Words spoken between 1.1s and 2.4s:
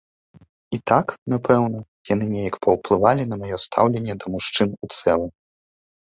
напэўна, яны